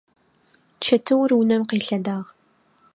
[0.83, 2.27] Чэтыур унэм къилъэдагъ.